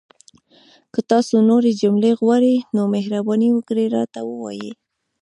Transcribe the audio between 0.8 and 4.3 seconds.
که تاسو نورې جملې غواړئ، نو مهرباني وکړئ راته